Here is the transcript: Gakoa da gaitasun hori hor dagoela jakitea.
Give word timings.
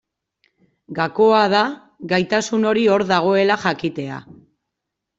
Gakoa 0.99 1.43
da 1.55 1.61
gaitasun 2.15 2.67
hori 2.73 2.89
hor 2.97 3.07
dagoela 3.15 3.63
jakitea. 3.69 4.23